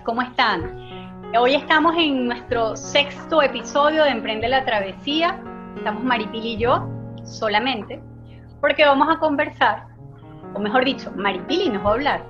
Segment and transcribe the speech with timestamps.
[0.00, 0.74] ¿cómo están?
[1.38, 5.38] Hoy estamos en nuestro sexto episodio de Emprende la Travesía.
[5.76, 6.88] Estamos Maripil y yo
[7.24, 8.00] solamente,
[8.60, 9.84] porque vamos a conversar,
[10.54, 12.24] o mejor dicho, Maripili nos va a hablar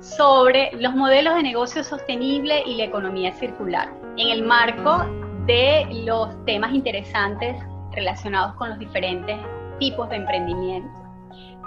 [0.00, 5.04] sobre los modelos de negocio sostenible y la economía circular, en el marco
[5.46, 7.56] de los temas interesantes
[7.92, 9.38] relacionados con los diferentes
[9.80, 10.92] tipos de emprendimiento.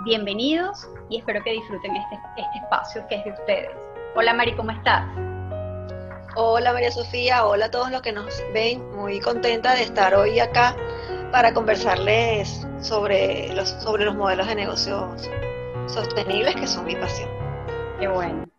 [0.05, 3.71] Bienvenidos y espero que disfruten este, este espacio que es de ustedes.
[4.15, 5.05] Hola Mari, ¿cómo estás?
[6.37, 10.37] Hola María Sofía, hola a todos los que nos ven, muy contenta de estar hoy
[10.41, 10.75] acá
[11.31, 15.29] para conversarles sobre los, sobre los modelos de negocios
[15.87, 17.29] sostenibles que son mi pasión.
[18.01, 18.49] Qué bueno.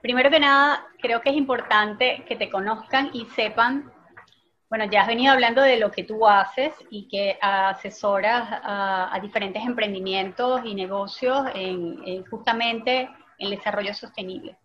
[0.00, 3.92] Primero que nada, creo que es importante que te conozcan y sepan,
[4.70, 9.62] bueno, ya has venido hablando de lo que tú haces y que asesoras a, diferentes
[9.62, 14.56] emprendimientos y negocios en, justamente en el desarrollo sostenible.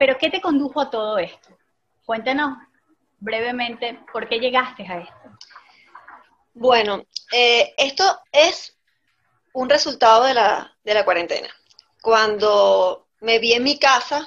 [0.00, 1.50] Pero ¿qué te condujo a todo esto?
[2.06, 2.56] Cuéntanos
[3.18, 5.38] brevemente por qué llegaste a esto.
[6.54, 8.78] Bueno, eh, esto es
[9.52, 11.48] un resultado de la, de la cuarentena.
[12.00, 14.26] Cuando me vi en mi casa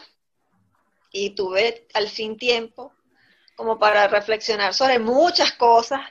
[1.11, 2.93] y tuve al fin tiempo
[3.55, 6.01] como para reflexionar sobre muchas cosas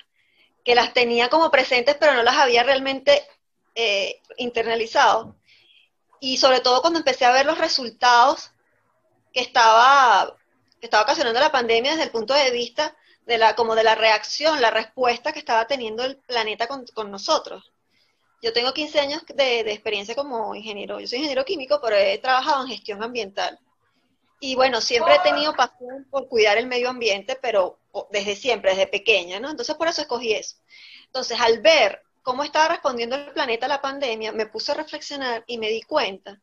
[0.65, 3.23] que las tenía como presentes, pero no las había realmente
[3.77, 5.37] eh, internalizado.
[6.19, 8.52] Y sobre todo cuando empecé a ver los resultados
[9.33, 10.37] que estaba,
[10.81, 13.95] que estaba ocasionando la pandemia desde el punto de vista de la, como de la
[13.95, 17.73] reacción, la respuesta que estaba teniendo el planeta con, nosotros.
[18.43, 22.63] Yo tengo 15 años de, experiencia como ingeniero, yo soy ingeniero químico, pero he trabajado
[22.63, 23.59] en gestión ambiental.
[24.41, 27.79] Y bueno, siempre he tenido pasión por cuidar el medio ambiente, pero
[28.11, 29.49] desde siempre, desde pequeña, ¿no?
[29.49, 30.57] Entonces por eso escogí eso.
[31.07, 35.45] Entonces, al ver cómo estaba respondiendo el planeta a la pandemia, me puse a reflexionar
[35.47, 36.41] y me di cuenta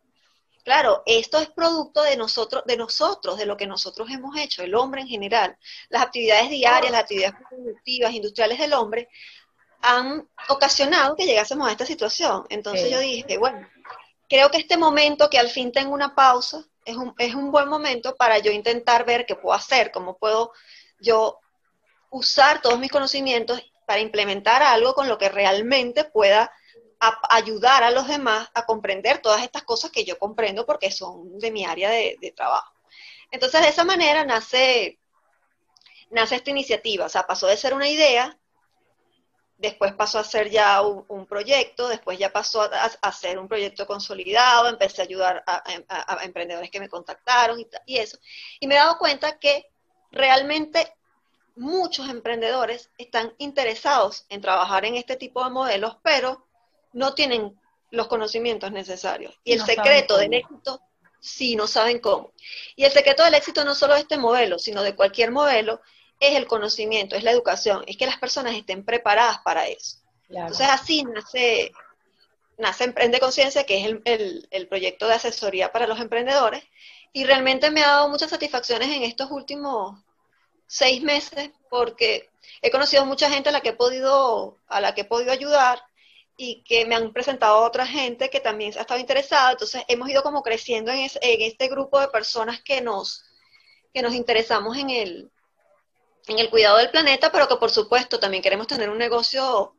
[0.69, 4.75] Claro, esto es producto de nosotros, de nosotros, de lo que nosotros hemos hecho, el
[4.75, 5.57] hombre en general.
[5.89, 9.09] Las actividades diarias, las actividades productivas, industriales del hombre,
[9.81, 12.45] han ocasionado que llegásemos a esta situación.
[12.49, 13.67] Entonces yo dije, bueno,
[14.29, 17.67] creo que este momento que al fin tengo una pausa, es un, es un buen
[17.67, 20.51] momento para yo intentar ver qué puedo hacer, cómo puedo
[20.99, 21.39] yo
[22.11, 26.51] usar todos mis conocimientos para implementar algo con lo que realmente pueda
[26.99, 31.51] ayudar a los demás a comprender todas estas cosas que yo comprendo porque son de
[31.51, 32.73] mi área de, trabajo.
[33.31, 34.99] Entonces, de esa manera nace,
[36.09, 38.37] nace esta iniciativa, o sea, pasó de ser una idea,
[39.57, 44.67] después pasó a ser ya un, proyecto, después ya pasó a, ser un proyecto consolidado,
[44.67, 48.17] empecé a ayudar a, emprendedores que me contactaron y, y, eso.
[48.59, 49.67] Y me he dado cuenta que
[50.11, 50.93] realmente
[51.55, 56.48] muchos emprendedores están interesados en trabajar en este tipo de modelos, pero
[56.93, 57.59] no tienen
[57.91, 59.37] los conocimientos necesarios.
[59.43, 60.81] Y el secreto del éxito,
[61.19, 62.33] sí, no saben cómo.
[62.75, 65.81] Y el secreto del éxito no solo de este modelo, sino de cualquier modelo,
[66.19, 69.97] es el conocimiento, es la educación, es que las personas estén preparadas para eso.
[70.29, 71.71] Entonces así nace,
[72.57, 76.63] nace Emprende Conciencia, que es el, el proyecto de asesoría para los emprendedores,
[77.13, 79.97] y realmente me ha dado muchas satisfacciones en estos últimos
[80.67, 82.29] seis meses, porque
[82.61, 85.81] he conocido mucha gente a la que he podido, a la que he podido ayudar,
[86.41, 89.51] y que me han presentado otra gente que también ha estado interesada.
[89.51, 93.25] Entonces hemos ido como creciendo en, este grupo de personas que nos,
[93.93, 95.31] que nos interesamos en el,
[96.29, 99.75] en el cuidado del planeta, pero que por supuesto también queremos tener un negocio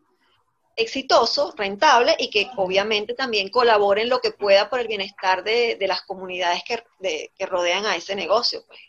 [0.76, 5.78] exitoso, rentable y que obviamente también colabore en lo que pueda por el bienestar de,
[5.88, 8.66] las comunidades que, que, rodean a ese negocio.
[8.66, 8.80] Pues.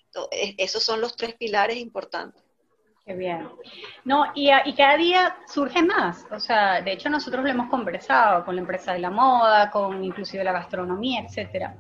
[0.58, 2.44] esos son los tres pilares importantes.
[3.16, 3.48] Bien.
[4.06, 6.26] No, y, y, cada día surge más.
[6.32, 10.04] O sea, de hecho nosotros lo hemos conversado con la empresa de la moda, con
[10.04, 11.76] inclusive la gastronomía, etcétera.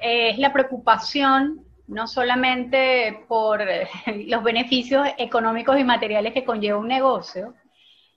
[0.00, 3.62] es la preocupación no solamente por
[4.26, 7.54] los beneficios económicos y materiales que conlleva un negocio,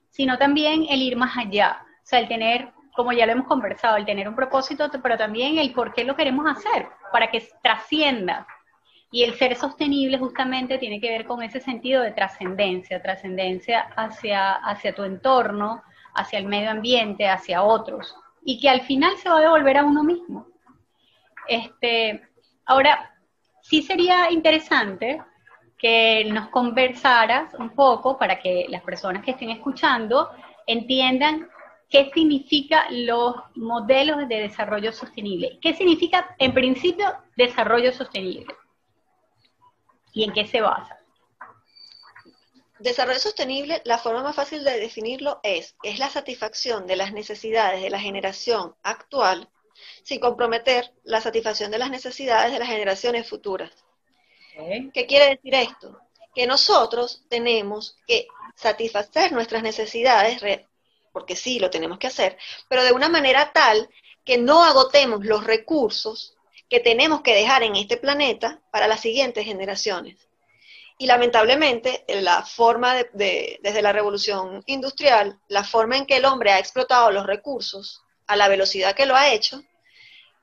[0.09, 1.81] sino también el ir más allá.
[1.81, 5.57] O sea, el tener, como ya lo hemos conversado, el tener un propósito, pero también
[5.57, 8.47] el por qué lo queremos hacer, para que trascienda
[9.11, 14.53] y el ser sostenible justamente tiene que ver con ese sentido de trascendencia, trascendencia hacia,
[14.53, 15.81] hacia tu entorno,
[16.13, 19.83] hacia el medio ambiente, hacia otros, y que al final se va a devolver a
[19.83, 20.47] uno mismo.
[21.47, 22.21] Este,
[22.65, 23.15] ahora,
[23.61, 25.21] sí sería interesante
[25.77, 30.29] que nos conversaras un poco para que las personas que estén escuchando
[30.67, 31.47] entiendan
[31.89, 35.57] qué significa los modelos de desarrollo sostenible.
[35.62, 38.45] ¿Qué significa, en principio, desarrollo sostenible?
[40.19, 41.00] Y en qué se basa?
[42.77, 47.81] Desarrollo sostenible, la forma más fácil de definirlo es, es la satisfacción de las necesidades
[47.81, 49.50] de la generación actual
[50.04, 53.71] sin comprometer la satisfacción de las necesidades de las generaciones futuras.
[54.94, 55.98] ¿Qué quiere decir esto?
[56.36, 60.42] Que nosotros tenemos que satisfacer nuestras necesidades,
[61.13, 62.38] porque sí, lo tenemos que hacer,
[62.68, 63.89] pero de una manera tal
[64.25, 66.36] que no agotemos los recursos
[66.69, 70.30] que tenemos que dejar en este planeta para las siguientes generaciones.
[70.98, 76.51] Y lamentablemente, la forma de, desde la revolución industrial, la forma en que el hombre
[76.51, 79.63] ha explotado los recursos a la velocidad que lo ha hecho,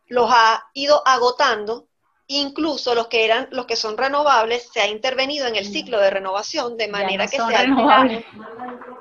[0.08, 1.88] los ha ido agotando,
[2.28, 6.10] incluso los que eran, los que son renovables, se ha intervenido en el ciclo de
[6.10, 8.24] renovación de manera que se ha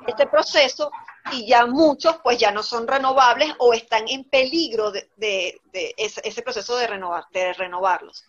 [0.06, 0.90] este proceso
[1.32, 5.60] y ya muchos pues ya no son renovables o están en peligro de,
[5.96, 8.24] ese, proceso de, renovar, de renovarlos.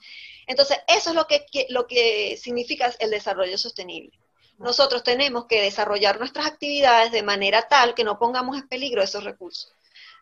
[0.47, 4.17] Entonces, eso es lo que, lo que significa el desarrollo sostenible.
[4.57, 9.23] Nosotros tenemos que desarrollar nuestras actividades de manera tal que no pongamos en peligro esos
[9.23, 9.71] recursos.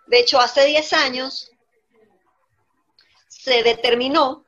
[0.07, 1.51] De hecho, hace 10 años
[3.27, 4.44] se determinó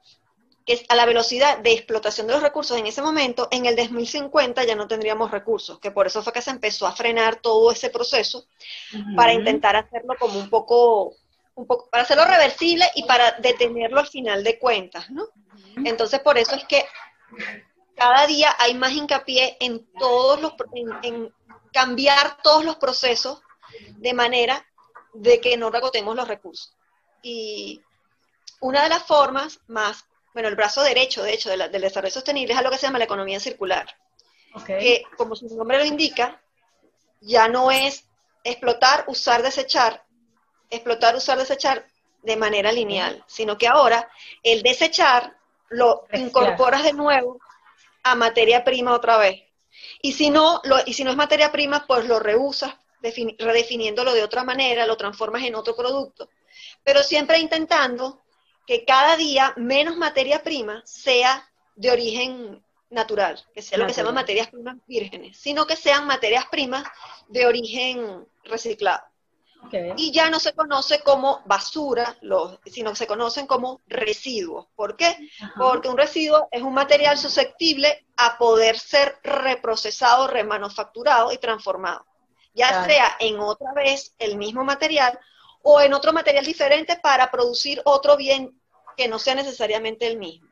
[0.68, 4.66] que a la velocidad de explotación de los recursos en ese momento, en el 2050
[4.66, 7.90] ya no tendríamos recursos, que por eso fue que se empezó a frenar todo ese
[7.90, 8.46] proceso
[9.16, 11.14] para intentar hacerlo como un poco,
[11.56, 15.30] un poco, para hacerlo reversible y para detenerlo al final de cuentas, ¿no?
[15.86, 16.86] Entonces por eso es que
[17.96, 21.34] cada día hay más hincapié en todos los, en,
[21.72, 23.42] cambiar todos los procesos
[23.96, 24.66] de manera
[25.14, 26.76] de que no agotemos los recursos.
[27.24, 27.82] Y
[28.60, 30.07] una de las formas más
[30.38, 33.06] bueno, el brazo derecho, de hecho, del desarrollo sostenible es algo que se llama la
[33.06, 33.88] economía circular.
[34.68, 36.40] Que, como su nombre lo indica,
[37.22, 38.06] ya no es
[38.44, 40.04] explotar, usar, desechar,
[40.70, 41.88] explotar, usar, desechar
[42.22, 44.12] de manera lineal, sino que ahora
[44.44, 45.36] el desechar
[45.70, 47.40] lo incorporas de nuevo
[48.04, 49.42] a materia prima otra vez.
[50.04, 54.22] Y si no, lo, y si no es materia prima, pues lo reusas, redefiniéndolo de
[54.22, 56.30] otra manera, lo transformas en otro producto.
[56.84, 58.22] Pero siempre intentando
[58.68, 64.02] que cada día menos materia prima sea de origen natural, que sea lo que se
[64.02, 66.84] llama materias primas vírgenes, sino que sean materias primas
[67.30, 69.04] de origen reciclado.
[69.98, 72.18] Y ya no se conoce como basura,
[72.66, 74.68] sino que se conocen como residuos.
[74.76, 75.18] ¿Por qué?
[75.58, 82.06] Porque un residuo es un material susceptible a poder ser reprocesado, remanufacturado y transformado.
[82.54, 85.20] Ya sea en otra vez el mismo material
[85.64, 88.57] o en otro material diferente para producir otro bien
[88.98, 90.50] que no sea necesariamente el mismo.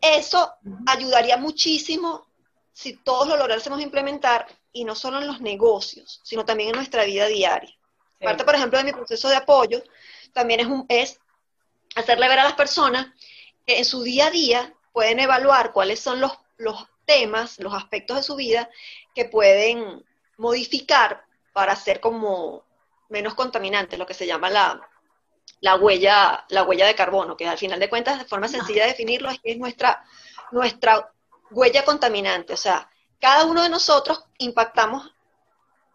[0.00, 0.54] Eso
[0.86, 2.26] ayudaría muchísimo
[2.72, 7.04] si todos lo lográsemos implementar y no solo en los negocios, sino también en nuestra
[7.04, 7.74] vida diaria.
[8.20, 9.82] Parte, por ejemplo, de mi proceso de apoyo,
[10.32, 11.20] también es, un, es
[11.94, 13.06] hacerle ver a las personas
[13.66, 18.16] que en su día a día pueden evaluar cuáles son los, los temas, los aspectos
[18.16, 18.70] de su vida
[19.14, 20.04] que pueden
[20.38, 22.64] modificar para ser como
[23.08, 24.88] menos contaminantes, lo que se llama la,
[25.60, 28.90] la, huella, la huella de carbono, que al final de cuentas, de forma sencilla de
[28.90, 30.04] definirlo, es que es nuestra,
[30.52, 31.12] nuestra
[31.50, 32.52] huella contaminante.
[32.52, 32.90] O sea,
[33.20, 35.12] cada uno de nosotros impactamos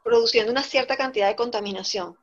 [0.04, 2.18] produciendo una cierta cantidad de contaminación.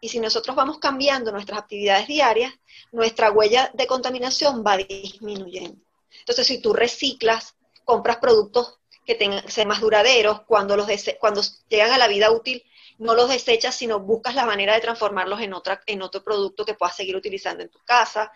[0.00, 2.52] Y si nosotros vamos cambiando nuestras actividades diarias,
[2.92, 5.80] nuestra huella de contaminación va disminuyendo.
[6.20, 10.86] Entonces, si tú reciclas, compras productos que tengan, sean más duraderos, cuando, los
[11.18, 12.62] cuando llegan a la vida útil,
[12.98, 16.74] no los desechas, sino buscas la manera de transformarlos en, otra, en otro producto que
[16.74, 18.30] puedas seguir utilizando en tu casa.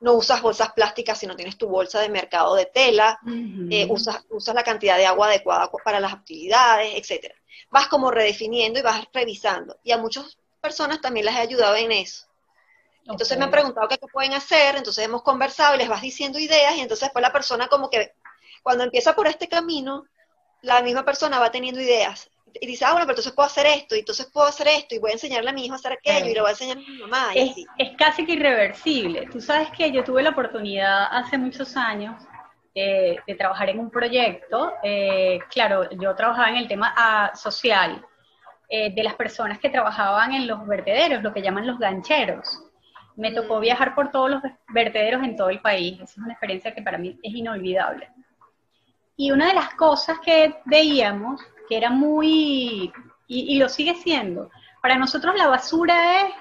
[0.00, 3.18] No usas bolsas plásticas si no tienes tu bolsa de mercado de tela,
[3.70, 7.34] eh, usas, usas la cantidad de agua adecuada para las actividades, etcétera.
[7.70, 9.78] Vas como redefiniendo y vas revisando.
[9.82, 12.26] Y a muchas personas también les he ayudado en eso.
[13.06, 16.74] Entonces me han preguntado qué pueden hacer, entonces hemos conversado y les vas diciendo ideas
[16.76, 18.14] y entonces después la persona como que
[18.62, 20.04] cuando empieza por este camino,
[20.62, 22.30] la misma persona va teniendo ideas
[22.60, 24.98] y dice, ah, bueno, pero entonces puedo hacer esto, y entonces puedo hacer esto, y
[24.98, 26.80] voy a enseñarle a mi hijo a hacer aquello, y lo voy a enseñar a
[26.80, 27.30] mi mamá.
[27.34, 29.26] es, es, casi que irreversible.
[29.30, 32.14] Tú sabes que yo tuve la oportunidad hace muchos años
[32.74, 38.04] eh, de trabajar en un proyecto, eh, claro, yo trabajaba en el tema ah, social,
[38.68, 42.62] eh, de las personas que trabajaban en los vertederos, lo que llaman los gancheros.
[43.14, 43.60] Me tocó mm.
[43.60, 45.94] viajar por todos los vertederos en todo el país.
[46.00, 48.10] Esa es una experiencia que para mí es inolvidable.
[49.16, 52.92] Y una de las cosas que veíamos que era muy,
[53.26, 54.50] y, lo sigue siendo,
[54.82, 56.34] para nosotros la basura es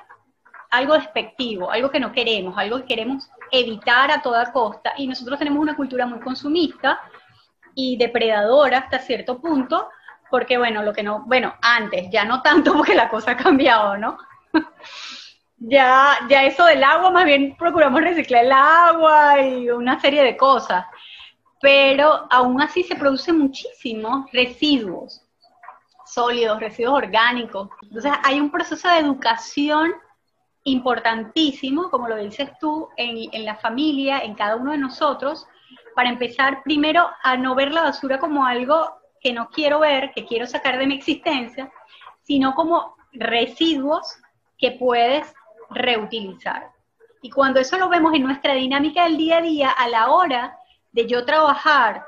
[0.69, 5.39] algo despectivo, algo que no queremos, algo que queremos evitar a toda costa, y nosotros
[5.39, 6.99] tenemos una cultura muy consumista
[7.75, 9.89] y depredadora hasta cierto punto,
[10.29, 13.97] porque bueno, lo que no, bueno, antes, ya no tanto porque la cosa ha cambiado,
[13.97, 14.17] ¿no?
[15.57, 20.35] ya, ya eso del agua, más bien procuramos reciclar el agua y una serie de
[20.35, 20.85] cosas
[21.63, 25.25] pero aún así se producen muchísimos residuos
[26.05, 27.70] sólidos, residuos orgánicos.
[27.84, 29.93] Entonces hay un proceso de educación
[30.65, 35.48] importantísimo, como lo dices tú, en, la familia, en cada uno de nosotros,
[35.96, 40.25] para empezar primero a no ver la basura como algo que no quiero ver, que
[40.25, 41.72] quiero sacar de mi existencia,
[42.24, 44.17] sino como residuos
[44.58, 45.34] que puedes
[45.70, 46.72] reutilizar.
[47.22, 50.58] Y cuando eso lo vemos en nuestra dinámica del día a día, a la hora
[50.93, 52.05] de yo trabajar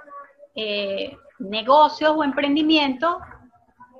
[0.55, 3.19] eh, negocios o emprendimiento,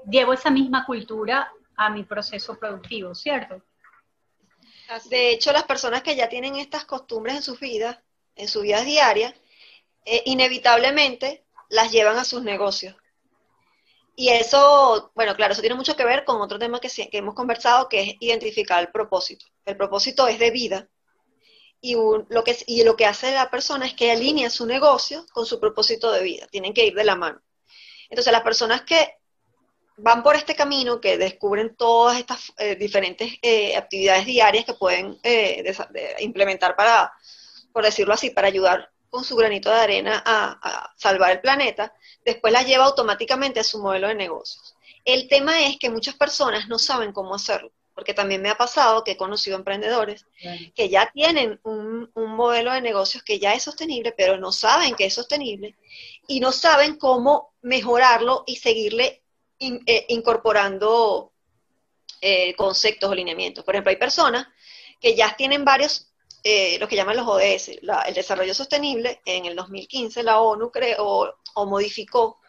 [0.09, 3.61] llevo esa misma cultura a mi proceso productivo, ¿cierto?
[5.09, 7.97] De hecho, las personas que ya tienen estas costumbres en sus vidas,
[8.35, 9.35] en su vida diaria,
[10.05, 12.95] eh, inevitablemente las llevan a sus negocios.
[14.15, 17.33] Y eso, bueno, claro, eso tiene mucho que ver con otro tema que, que hemos
[17.33, 19.45] conversado, que es identificar el propósito.
[19.65, 20.87] El propósito es de vida.
[21.85, 25.59] Y, lo que, lo que hace la persona es que alinea su negocio con su
[25.59, 26.47] propósito de vida.
[26.47, 27.39] Tienen que ir de la mano.
[28.09, 29.19] Entonces, las personas que
[29.97, 35.19] van por este camino, que descubren todas estas eh, diferentes eh, actividades diarias que pueden
[35.21, 35.63] eh,
[36.21, 37.13] implementar para,
[37.71, 41.93] por decirlo así, para ayudar con su granito de arena a, salvar el planeta,
[42.25, 44.75] después la lleva automáticamente a su modelo de negocios.
[45.05, 49.03] El tema es que muchas personas no saben cómo hacerlo, porque también me ha pasado
[49.03, 50.25] que he conocido emprendedores
[50.75, 54.95] que ya tienen un, un modelo de negocios que ya es sostenible, pero no saben
[54.95, 55.75] que es sostenible
[56.27, 59.23] y no saben cómo mejorarlo y seguirle
[59.57, 61.31] eh, incorporando
[62.19, 63.63] eh, conceptos o lineamientos.
[63.63, 64.47] Por ejemplo, hay personas
[64.99, 66.11] que ya tienen varios,
[66.43, 71.33] eh, lo que llaman los ODS, el desarrollo sostenible, en el 2015 la ONU creó
[71.53, 72.39] o modificó,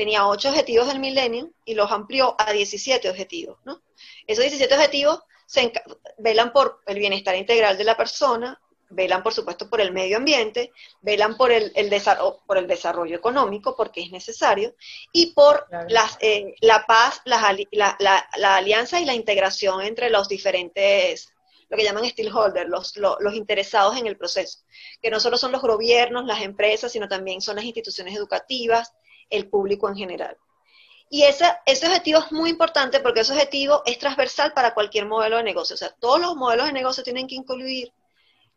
[0.00, 3.58] tenía ocho objetivos del milenio y los amplió a 17 objetivos.
[3.66, 3.82] ¿no?
[4.26, 5.70] Esos 17 objetivos se
[6.16, 10.72] velan por el bienestar integral de la persona, velan por supuesto por el medio ambiente,
[11.02, 11.70] velan por el,
[12.46, 14.74] por el desarrollo económico, porque es necesario,
[15.12, 17.54] y por las, eh, la paz, la,
[17.98, 21.28] la, alianza y la integración entre los diferentes,
[21.68, 24.60] lo que llaman stakeholders, los, los, interesados en el proceso,
[25.02, 28.94] que no solo son los gobiernos, las empresas, sino también son las instituciones educativas,
[29.30, 30.36] el público en general.
[31.12, 35.42] Y ese, objetivo es muy importante porque ese objetivo es transversal para cualquier modelo de
[35.42, 35.74] negocio.
[35.74, 37.92] O sea, todos los modelos de negocio tienen que incluir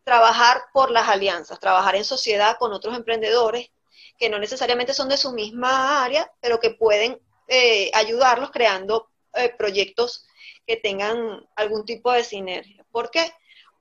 [0.04, 3.70] trabajar por las alianzas, trabajar en sociedad con otros emprendedores
[4.18, 9.52] que no necesariamente son de su misma área, pero que pueden eh, ayudarlos creando eh,
[9.58, 10.24] proyectos
[10.64, 12.86] que tengan algún tipo de sinergia.
[12.92, 13.32] ¿Por qué?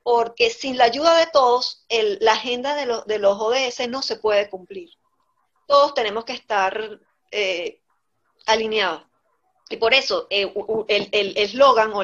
[0.01, 4.49] Porque sin la ayuda de todos, la agenda de, de, los ODS no se puede
[4.49, 4.89] cumplir.
[5.67, 6.99] Todos tenemos que estar
[7.31, 7.79] eh,
[8.45, 9.03] alineados.
[9.69, 12.01] Y por eso el eslogan o,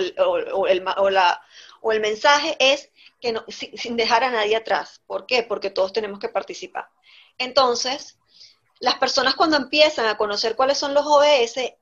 [1.81, 2.89] o el mensaje es
[3.19, 5.01] que no, sin, dejar a nadie atrás.
[5.05, 5.43] ¿Por qué?
[5.43, 6.89] Porque todos tenemos que participar.
[7.37, 8.17] Entonces,
[8.79, 11.73] las personas cuando empiezan a conocer cuáles son los ODS,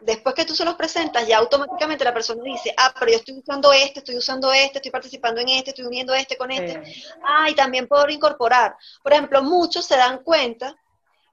[0.00, 3.38] después que tú se los presentas, ya automáticamente la persona dice, ah, pero yo estoy
[3.38, 6.82] usando este, estoy usando este, estoy participando en este, estoy uniendo este con este.
[7.24, 8.76] Ah, y también puedo incorporar.
[9.02, 10.76] Por ejemplo, muchos se dan cuenta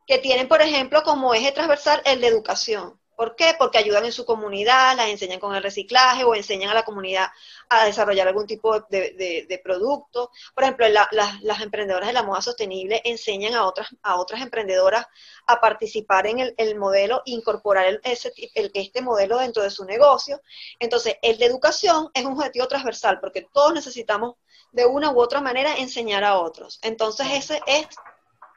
[0.05, 2.99] que tienen, por ejemplo, como eje transversal el de educación.
[3.15, 3.55] ¿Por qué?
[3.57, 7.29] Porque ayudan en su comunidad, las enseñan con el reciclaje o enseñan a la comunidad
[7.69, 10.31] a desarrollar algún tipo de, producto.
[10.53, 15.05] Por ejemplo, las emprendedoras de la moda sostenible enseñan a otras, a otras emprendedoras
[15.47, 20.41] a participar en el, modelo e incorporar el, este modelo dentro de su negocio.
[20.79, 24.35] Entonces, el de educación es un objetivo transversal porque todos necesitamos
[24.73, 26.79] de una u otra manera enseñar a otros.
[26.81, 27.87] Entonces, ese es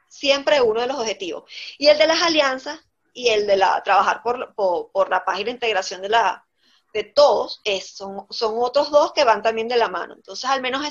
[0.09, 1.45] siempre uno de los objetivos.
[1.79, 2.81] Y el de las alianzas
[3.13, 6.47] y el de la trabajar por, por, la paz y la integración de, la,
[6.93, 10.15] de todos, es, son, son otros dos que van también de la mano.
[10.15, 10.87] Entonces, al menos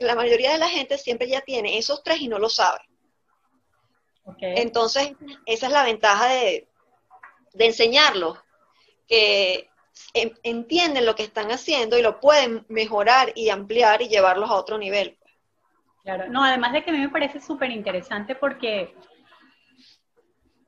[0.00, 2.80] la mayoría de la gente siempre ya tiene esos tres y no lo sabe.
[4.40, 5.12] Entonces,
[5.46, 6.68] esa es la ventaja de,
[7.54, 8.38] de enseñarlos,
[9.08, 9.68] que
[10.44, 14.78] entienden lo que están haciendo y lo pueden mejorar y ampliar y llevarlos a otro
[14.78, 15.18] nivel.
[16.02, 18.94] Claro, no, además de que a mí me parece súper interesante porque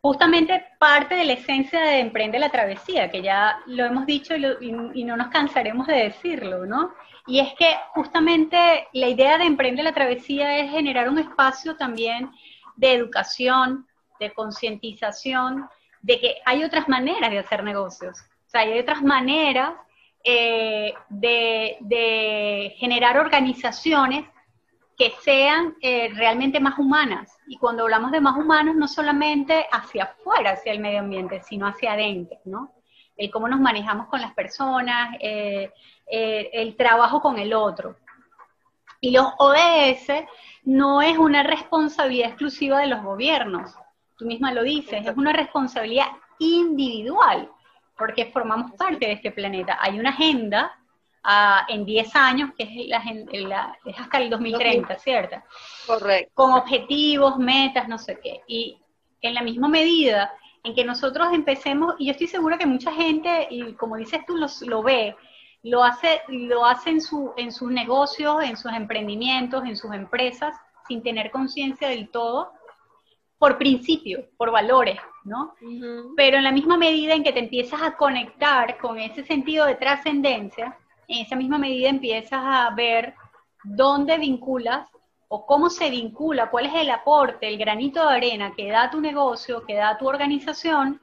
[0.00, 5.02] justamente parte de la esencia de Emprende la Travesía, que ya lo hemos dicho y,
[5.02, 6.92] no nos cansaremos de decirlo, ¿no?
[7.26, 12.30] Y es que justamente la idea de Emprende la Travesía es generar un espacio también
[12.76, 13.86] de educación,
[14.20, 15.68] de concientización,
[16.02, 18.20] de que hay otras maneras de hacer negocios.
[18.46, 19.72] O sea, hay otras maneras
[20.22, 24.26] eh, de, de generar organizaciones
[24.96, 27.36] que sean eh, realmente más humanas.
[27.46, 31.66] Y cuando hablamos de más humanos, no solamente hacia afuera, hacia el medio ambiente, sino
[31.66, 32.72] hacia adentro, ¿no?
[33.16, 35.72] El cómo nos manejamos con las personas, eh,
[36.06, 37.96] eh, el trabajo con el otro.
[39.00, 40.24] Y los ODS
[40.64, 43.76] no es una responsabilidad exclusiva de los gobiernos,
[44.16, 46.06] tú misma lo dices, es una responsabilidad
[46.38, 47.50] individual,
[47.96, 49.78] porque formamos parte de este planeta.
[49.80, 50.72] Hay una agenda
[51.68, 52.88] en 10 años, que es,
[53.42, 55.36] la, es hasta el 2030, ¿cierto?
[55.86, 56.30] Correcto.
[56.34, 58.42] Con objetivos, metas, no sé qué.
[58.46, 58.78] Y
[59.20, 63.46] en la misma medida en que nosotros empecemos, y yo estoy segura que mucha gente,
[63.50, 65.16] y como dices tú, lo ve,
[65.62, 70.54] lo hace, lo hace en, su, en sus negocios, en sus emprendimientos, en sus empresas,
[70.86, 72.52] sin tener conciencia del todo,
[73.38, 75.54] por principio, por valores, ¿no?
[76.16, 79.74] Pero en la misma medida en que te empiezas a conectar con ese sentido de
[79.74, 83.14] trascendencia, en esa misma medida empiezas a ver
[83.62, 84.88] dónde vinculas
[85.28, 89.00] o cómo se vincula, cuál es el aporte, el granito de arena que da tu
[89.00, 91.00] negocio, que da tu organización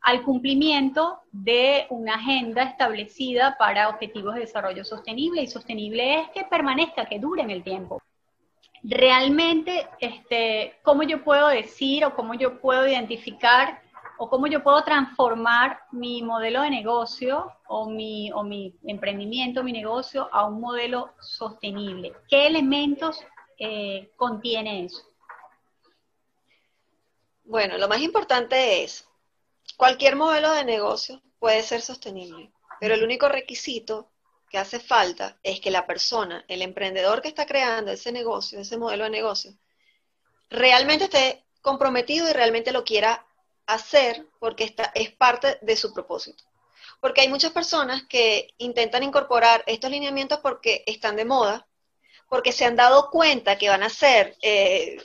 [0.00, 6.44] al cumplimiento de una agenda establecida para objetivos de desarrollo sostenible y sostenible es que
[6.44, 8.02] permanezca, que dure en el tiempo.
[8.82, 13.80] Realmente, este, ¿cómo yo puedo decir o cómo yo puedo identificar
[14.18, 19.72] o cómo yo puedo transformar mi modelo de negocio o mi, o mi emprendimiento, mi
[19.72, 22.12] negocio a un modelo sostenible?
[22.28, 23.20] ¿Qué elementos
[23.58, 25.02] eh, contiene eso?
[27.44, 29.08] Bueno, lo más importante es
[29.78, 34.10] Cualquier modelo de negocio puede ser sostenible, pero el único requisito
[34.50, 38.76] que hace falta es que la persona, el emprendedor que está creando ese negocio, ese
[38.76, 39.52] modelo de negocio,
[40.50, 43.24] realmente esté comprometido y realmente lo quiera
[43.68, 46.42] hacer porque está, es parte de su propósito.
[47.00, 51.66] Porque hay muchas personas que intentan incorporar estos lineamientos porque están de moda,
[52.28, 55.00] porque se han dado cuenta que van a ser eh,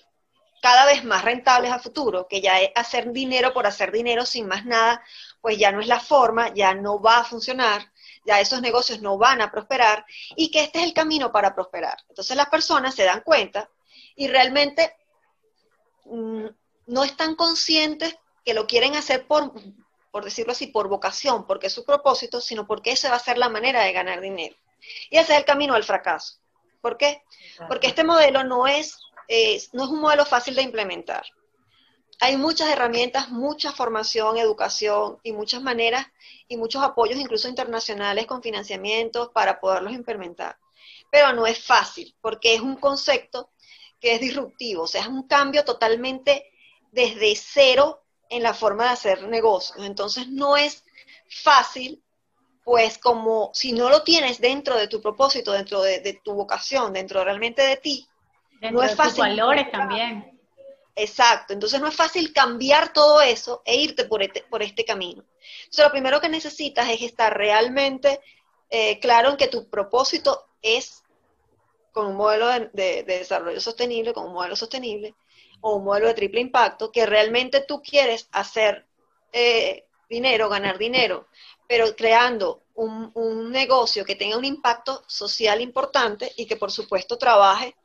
[0.62, 4.66] cada vez más rentables a futuro, que ya hacer dinero por hacer dinero sin más
[4.66, 5.04] nada,
[5.42, 7.92] pues ya no es la forma, ya no va a funcionar,
[8.26, 10.06] ya esos negocios no van a prosperar
[10.38, 11.98] y que este es el camino para prosperar.
[12.08, 13.70] Entonces las personas se dan cuenta
[14.16, 14.96] y realmente
[16.06, 16.46] mm,
[16.88, 19.54] no están conscientes que lo quieren hacer por,
[20.12, 23.38] por decirlo así, por vocación, porque es su propósito, sino porque esa va a ser
[23.38, 24.56] la manera de ganar dinero.
[25.10, 26.40] Y ese es el camino al fracaso.
[26.82, 27.24] ¿Por qué?
[27.68, 28.98] Porque este modelo no es
[29.72, 31.24] no es un modelo fácil de implementar.
[32.20, 36.06] Hay muchas herramientas, mucha formación, educación y muchas maneras
[36.48, 40.58] y muchos apoyos, incluso internacionales, con financiamientos para poderlos implementar.
[41.12, 43.50] Pero no es fácil, porque es un concepto
[44.00, 46.52] que es disruptivo, o sea, es un cambio totalmente
[46.92, 49.86] desde cero en la forma de hacer negocios.
[49.86, 50.84] Entonces no es
[51.30, 52.02] fácil,
[52.64, 56.94] pues como si no lo tienes dentro de tu propósito, dentro de, de tu vocación,
[56.94, 58.08] dentro realmente de ti,
[58.72, 59.22] no es fácil.
[59.22, 60.40] valores también.
[60.96, 65.24] Exacto, entonces no es fácil cambiar todo eso e irte por este, por este camino.
[65.64, 68.20] Entonces lo primero que necesitas es estar realmente
[68.70, 71.04] eh, claro en que tu propósito es
[71.92, 75.16] con un modelo de, desarrollo sostenible, con un modelo sostenible
[75.64, 78.86] o un modelo de triple impacto, que realmente tú quieres hacer
[79.32, 81.28] eh, dinero, ganar dinero,
[81.68, 87.18] pero creando un, un negocio que tenga un impacto social importante y que por supuesto
[87.18, 87.76] trabaje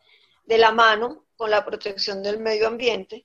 [0.45, 3.25] de la mano con la protección del medio ambiente.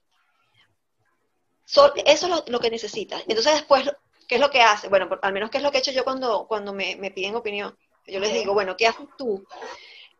[1.65, 3.23] eso es lo, que necesitas.
[3.27, 3.89] Entonces después,
[4.27, 4.87] ¿qué es lo que hace?
[4.87, 7.75] Bueno, al menos qué es lo que he hecho yo cuando, cuando me, piden opinión.
[8.05, 9.45] Yo les digo, bueno, ¿qué haces tú?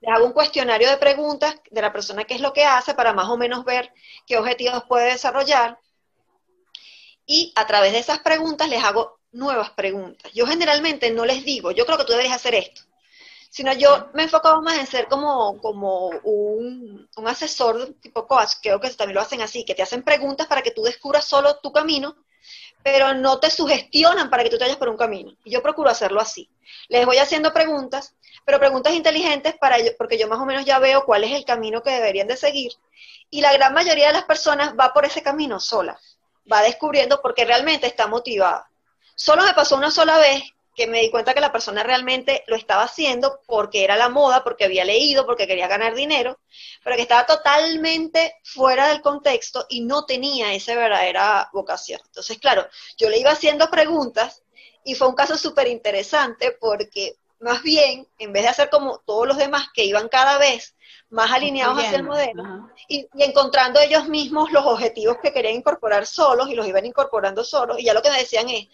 [0.03, 3.13] Les hago un cuestionario de preguntas de la persona qué es lo que hace para
[3.13, 3.93] más o menos ver
[4.27, 5.79] qué objetivos puede desarrollar.
[7.25, 10.29] Y a través de esas preguntas les hago nuevas preguntas.
[10.33, 12.81] Yo generalmente no les digo, yo creo que tú deberías hacer esto
[13.53, 18.79] sino yo me enfocaba más en ser como, como un, un asesor tipo coach, creo
[18.79, 21.71] que también lo hacen así, que te hacen preguntas para que tú descubras solo tu
[21.71, 22.15] camino,
[22.83, 25.33] pero no te sugestionan para que tú te vayas por un camino.
[25.43, 26.49] Y yo procuro hacerlo así.
[26.89, 28.13] Les voy haciendo preguntas,
[28.45, 31.81] pero preguntas inteligentes para porque yo más o menos ya veo cuál es el camino
[31.81, 32.73] que deberían de seguir.
[33.29, 35.97] Y la gran mayoría de las personas va por ese camino sola,
[36.51, 38.69] va descubriendo porque realmente está motivada.
[39.15, 40.43] Solo me pasó una sola vez
[40.75, 44.43] que me di cuenta que la persona realmente lo estaba haciendo porque era la moda,
[44.43, 46.39] porque había leído, porque quería ganar dinero,
[46.83, 52.01] pero que estaba totalmente fuera del contexto y no tenía esa verdadera vocación.
[52.05, 54.43] Entonces, claro, yo le iba haciendo preguntas
[54.83, 59.27] y fue un caso súper interesante porque más bien, en vez de hacer como todos
[59.27, 60.75] los demás que iban cada vez
[61.09, 66.07] más alineados hacia el modelo y, y, encontrando ellos mismos los objetivos que querían incorporar
[66.07, 68.67] solos y los iban incorporando solos, y ya lo que me decían es,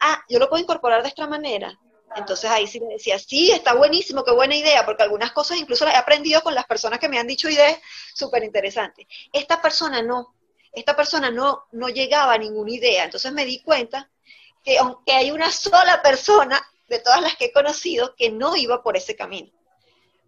[0.00, 1.78] ah, yo lo puedo incorporar de esta manera.
[2.14, 5.84] Entonces ahí sí me decía, sí, está buenísimo, qué buena idea, porque algunas cosas incluso
[5.84, 7.78] las he aprendido con las personas que me han dicho ideas
[8.14, 9.06] súper interesantes.
[9.32, 10.34] Esta persona no,
[10.72, 13.04] esta persona no, no llegaba a ninguna idea.
[13.04, 14.10] Entonces me di cuenta
[14.62, 18.82] que aunque hay una sola persona de todas las que he conocido que no iba
[18.82, 19.50] por ese camino,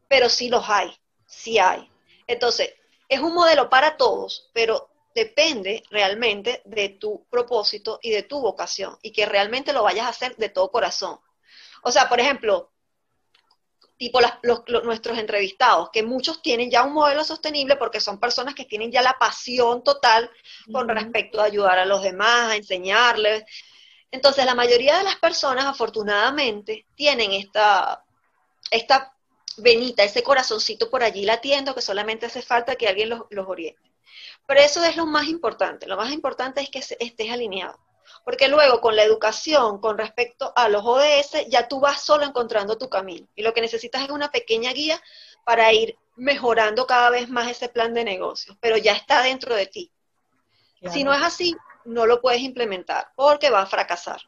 [0.09, 1.91] pero sí los hay, sí hay.
[2.27, 2.75] Entonces,
[3.09, 8.97] es un modelo para todos, pero depende realmente de tu propósito y de tu vocación
[9.03, 11.19] y que realmente lo vayas a hacer de todo corazón.
[11.83, 12.73] O sea, por ejemplo,
[13.97, 14.21] tipo
[14.85, 19.03] nuestros entrevistados, que muchos tienen ya un modelo sostenible porque son personas que tienen ya
[19.03, 20.31] la pasión total
[20.73, 23.45] con respecto a ayudar a los demás, a enseñarles.
[24.11, 28.05] Entonces, la mayoría de las personas, afortunadamente, tienen esta,
[28.71, 29.15] esta
[29.59, 33.89] venita, ese corazoncito por allí latiendo que solamente hace falta que alguien los, los oriente.
[34.47, 35.87] Pero eso es lo más importante.
[35.87, 37.79] Lo más importante es que estés alineado.
[38.25, 42.79] Porque luego con la educación con respecto a los ODS, ya tú vas solo encontrando
[42.79, 43.29] tu camino.
[43.35, 45.01] Y lo que necesitas es una pequeña guía
[45.45, 48.57] para ir mejorando cada vez más ese plan de negocios.
[48.61, 49.93] Pero ya está dentro de ti.
[50.93, 51.57] Si no es así,
[51.89, 54.21] no lo puedes implementar porque va a fracasar.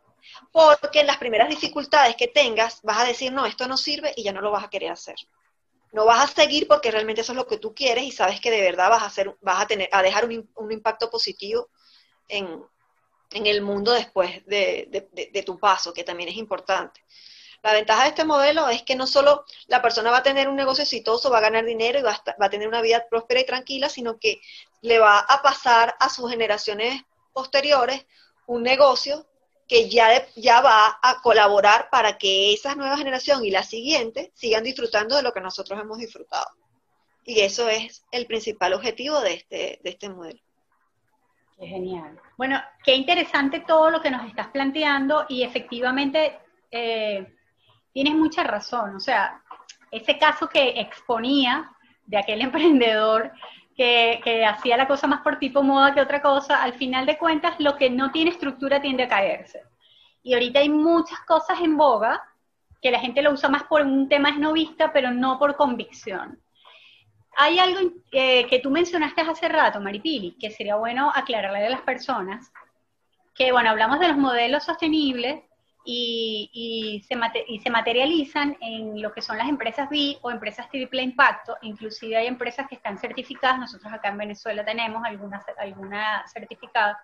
[0.53, 4.23] Porque en las primeras dificultades que tengas, vas a decir, no, esto no sirve y
[4.23, 5.16] ya no lo vas a querer hacer.
[5.92, 8.51] No vas a seguir porque realmente eso es lo que tú quieres y sabes que
[8.51, 11.68] de verdad vas a, hacer, vas a, tener, a dejar un, un impacto positivo
[12.29, 12.62] en,
[13.33, 17.05] en el mundo después de, tu paso, que también es importante.
[17.62, 20.57] La ventaja de este modelo es que no solo la persona va a tener un
[20.57, 23.88] negocio exitoso, va a ganar dinero y va a, tener una vida próspera y tranquila,
[23.88, 24.40] sino que
[24.81, 28.07] le va a pasar a sus generaciones posteriores
[28.47, 29.27] un negocio
[29.69, 34.64] que ya, ya va a colaborar para que esa nueva generación y la siguiente sigan
[34.64, 36.47] disfrutando de lo que nosotros hemos disfrutado.
[37.25, 40.40] Y eso es el principal objetivo de este, de este modelo
[41.66, 42.19] genial.
[42.37, 46.38] Bueno, qué interesante todo lo que nos estás planteando y efectivamente
[46.71, 47.35] eh,
[47.93, 48.97] tienes mucha razón.
[48.97, 49.43] O sea,
[49.90, 51.71] ese caso que exponía
[52.07, 53.33] de aquel emprendedor
[53.81, 57.55] que, hacía la cosa más por tipo moda que otra cosa, al final de cuentas
[57.59, 59.62] lo que no tiene estructura tiende a caerse.
[60.23, 62.23] Y ahorita hay muchas cosas en boga
[62.83, 66.38] que la gente lo usa más por un tema esnovista, pero no por convicción
[67.37, 72.53] hay algo que tú mencionaste hace rato, Maripili, que sería bueno aclararle a las personas,
[73.35, 75.40] que bueno, hablamos de los modelos sostenibles
[75.85, 77.14] y, se
[77.49, 82.16] y, se materializan en lo que son las empresas B o empresas triple impacto, inclusive
[82.16, 87.03] hay empresas que están certificadas, nosotros acá en Venezuela tenemos alguna, alguna certificada.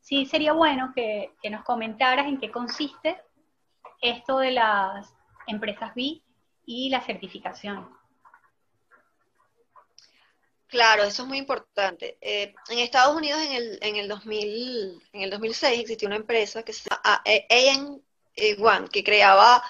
[0.00, 3.20] Sí sería bueno que, que nos comentaras en qué consiste
[4.00, 5.14] esto de las
[5.46, 6.22] empresas B
[6.64, 7.88] y la certificación.
[10.72, 12.16] Claro, eso es muy importante.
[12.22, 16.62] Eh, en Estados Unidos en el, en, el 2000, en el 2006 existió una empresa
[16.62, 17.22] que se llama
[18.36, 19.62] AN1, que creaba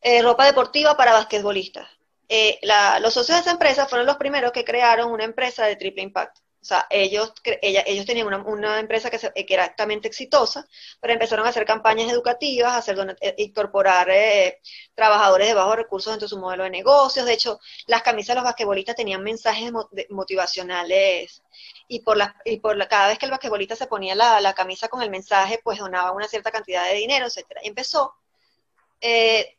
[0.00, 1.88] eh, ropa deportiva para basquetbolistas.
[2.28, 2.60] Eh,
[3.00, 6.40] los socios de esa empresa fueron los primeros que crearon una empresa de triple impacto.
[6.60, 9.18] O sea, ellos, ellos tenían una, empresa que,
[9.48, 10.66] era altamente exitosa,
[11.00, 14.60] pero empezaron a hacer campañas educativas, a hacer eh, incorporar eh,
[14.94, 17.26] trabajadores de bajos recursos dentro de su modelo de negocios.
[17.26, 19.72] De hecho, las camisas de los basquetbolistas tenían mensajes
[20.10, 21.42] motivacionales
[21.86, 24.88] y por, la, y por la, cada vez que el basquetbolista se ponía la, camisa
[24.88, 27.60] con el mensaje, pues donaba una cierta cantidad de dinero, etcétera.
[27.62, 28.14] Empezó,
[29.00, 29.56] eh,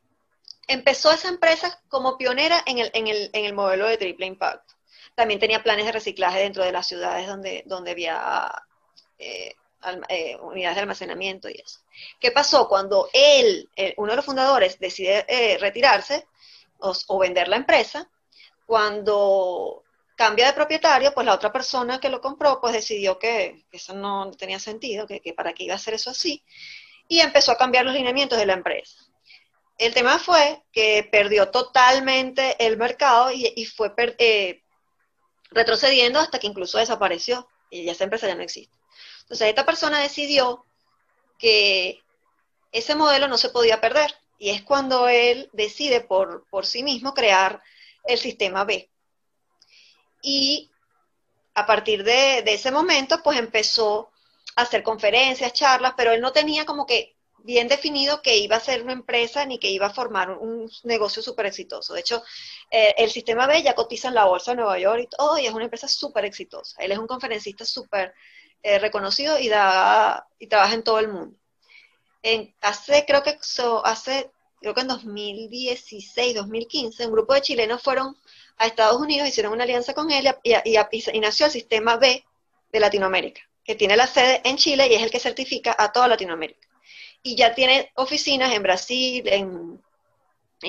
[0.68, 4.74] empezó esa empresa como pionera en el, en el, en el modelo de triple impacto.
[5.20, 8.50] También tenía planes de reciclaje dentro de las ciudades donde, donde había
[9.18, 9.54] eh,
[10.08, 11.80] eh, unidades de almacenamiento y eso.
[12.18, 12.66] ¿Qué pasó?
[12.66, 16.26] Cuando él, eh, uno de los fundadores, decide retirarse
[16.78, 18.08] o, vender la empresa,
[18.64, 19.82] cuando
[20.16, 24.30] cambia de propietario, pues la otra persona que lo compró, pues decidió que, eso no
[24.30, 26.42] tenía sentido, que, para qué iba a hacer eso así,
[27.08, 28.96] y empezó a cambiar los lineamientos de la empresa.
[29.76, 33.94] El tema fue que perdió totalmente el mercado y, fue
[35.50, 38.76] retrocediendo hasta que incluso desapareció y ya esa empresa ya no existe.
[39.22, 40.64] Entonces esta persona decidió
[41.38, 42.00] que
[42.72, 47.14] ese modelo no se podía perder y es cuando él decide por, por sí mismo
[47.14, 47.62] crear
[48.04, 48.90] el sistema B.
[50.22, 50.70] Y
[51.54, 54.10] a partir de, de, ese momento, pues empezó
[54.56, 58.60] a hacer conferencias, charlas, pero él no tenía como que bien definido que iba a
[58.60, 61.94] ser una empresa ni que iba a formar un negocio súper exitoso.
[61.94, 62.22] De hecho,
[62.70, 65.46] eh, el sistema B ya cotiza en la bolsa de Nueva York y todo, y
[65.46, 66.76] es una empresa súper exitosa.
[66.82, 68.14] Él es un conferencista súper
[68.62, 71.36] eh, reconocido y, da, y trabaja en todo el mundo.
[72.22, 73.38] En, hace, creo que
[73.84, 78.16] hace, creo que en 2016, 2015, un grupo de chilenos fueron
[78.58, 82.24] a Estados Unidos, hicieron una alianza con él y, y nació el sistema B
[82.70, 86.08] de Latinoamérica, que tiene la sede en Chile y es el que certifica a toda
[86.08, 86.69] Latinoamérica
[87.22, 89.80] y ya tiene oficinas en Brasil, en,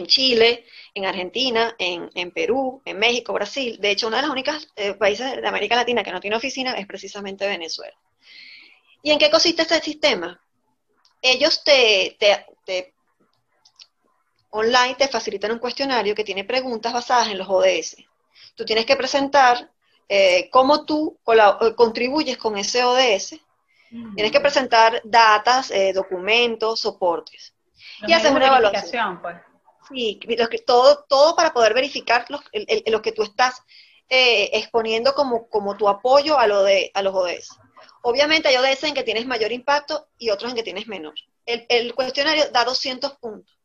[0.07, 3.77] Chile, en Argentina, en, Perú, en México, Brasil.
[3.79, 6.73] De hecho, uno de los únicos eh, países de América Latina que no tiene oficina
[6.73, 7.95] es precisamente Venezuela.
[9.03, 10.39] ¿Y en qué consiste este sistema?
[11.21, 12.17] Ellos te,
[14.51, 17.97] online te facilitan un cuestionario que tiene preguntas basadas en los ODS.
[18.55, 19.71] Tú tienes que presentar
[20.07, 21.17] eh, cómo tú
[21.75, 23.39] contribuyes con ese ODS
[24.15, 27.53] Tienes que presentar datas, eh, documentos, soportes.
[28.07, 29.21] y haces una evaluación.
[29.21, 29.35] Pues.
[29.89, 30.19] Sí,
[30.65, 33.61] todo, todo para poder verificar lo, que tú estás
[34.07, 37.59] eh, exponiendo como, como tu apoyo a, lo de, a los ODS.
[38.03, 41.13] Obviamente hay ODS en que tienes mayor impacto y otros en que tienes menor.
[41.45, 43.57] El, el cuestionario da 200 puntos.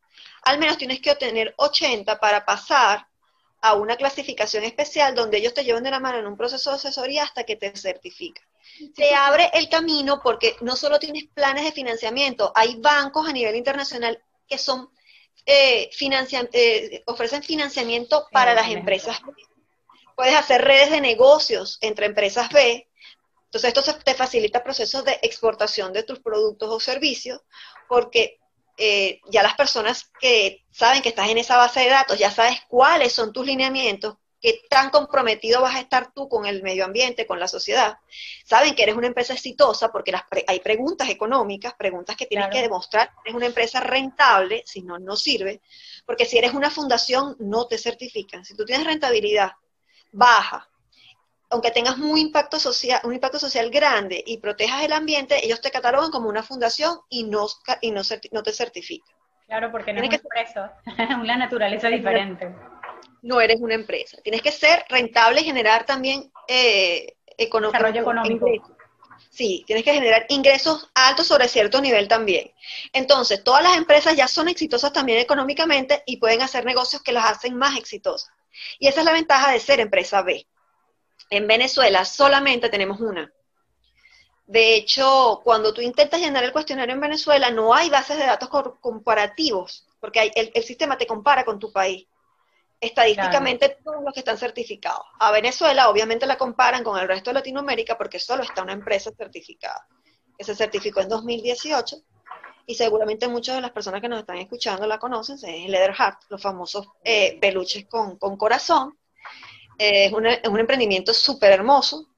[0.42, 3.06] Al menos tienes que obtener 80 para pasar
[3.60, 6.76] a una clasificación especial donde ellos te llevan de la mano en un proceso de
[6.76, 8.44] asesoría hasta que te certifican.
[8.94, 13.56] Te abre el camino porque no solo tienes planes de financiamiento, hay bancos a nivel
[13.56, 14.90] internacional que son
[15.44, 15.90] eh,
[16.52, 19.32] eh ofrecen financiamiento para las empresas B.
[20.16, 22.88] Puedes hacer redes de negocios entre empresas B.
[23.44, 27.40] Entonces esto te facilita procesos de exportación de tus productos o servicios
[27.88, 28.38] porque
[28.78, 32.60] eh, ya las personas que saben que estás en esa base de datos, ya sabes
[32.68, 37.26] cuáles son tus lineamientos, qué tan comprometido vas a estar tú con el medio ambiente,
[37.26, 37.98] con la sociedad.
[38.44, 40.12] Saben que eres una empresa exitosa porque
[40.46, 43.10] hay preguntas económicas, preguntas que tienes que demostrar.
[43.24, 45.60] Eres una empresa rentable, si no, no sirve.
[46.04, 48.44] Porque si eres una fundación, no te certifican.
[48.44, 49.52] Si tú tienes rentabilidad
[50.12, 50.68] baja,
[51.50, 55.70] aunque tengas muy impacto social, un impacto social grande y protejas el ambiente, ellos te
[55.70, 57.46] catalogan como una fundación y no,
[57.80, 59.16] y no, no te certifican.
[59.46, 62.52] Claro, porque no Tienes es un una naturaleza diferente.
[63.22, 64.18] No eres una empresa.
[64.22, 68.46] Tienes que ser rentable y generar también eh, Desarrollo económico.
[69.30, 72.52] Sí, tienes que generar ingresos altos sobre cierto nivel también.
[72.92, 77.30] Entonces, todas las empresas ya son exitosas también económicamente y pueden hacer negocios que las
[77.30, 78.30] hacen más exitosas.
[78.78, 80.46] Y esa es la ventaja de ser empresa B.
[81.28, 83.30] En Venezuela solamente tenemos una.
[84.46, 88.48] De hecho, cuando tú intentas llenar el cuestionario en Venezuela, no hay bases de datos
[88.80, 92.06] comparativos, porque el, sistema te compara con tu país.
[92.80, 95.06] Estadísticamente, todos los que están certificados.
[95.18, 99.10] A Venezuela, obviamente, la comparan con el resto de Latinoamérica porque solo está una empresa
[99.16, 99.86] certificada,
[100.36, 101.96] que se certificó en 2018
[102.66, 106.42] y seguramente muchas de las personas que nos están escuchando la conocen, es Leatherheart, los
[106.42, 108.98] famosos eh, peluches con, con corazón,
[109.78, 112.08] es, un emprendimiento súper hermoso.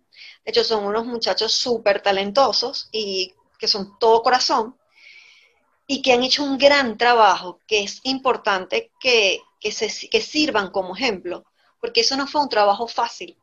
[0.44, 4.76] De hecho, son unos muchachos súper talentosos y que son todo corazón
[5.86, 11.44] y que han hecho un gran trabajo, que es importante que, se, sirvan como ejemplo,
[11.80, 13.36] porque eso no fue un trabajo fácil.